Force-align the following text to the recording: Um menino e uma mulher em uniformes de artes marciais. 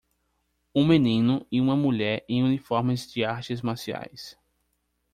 Um 0.73 0.83
menino 0.83 1.45
e 1.51 1.61
uma 1.61 1.75
mulher 1.75 2.25
em 2.27 2.41
uniformes 2.41 3.07
de 3.13 3.23
artes 3.23 3.61
marciais. 3.61 4.35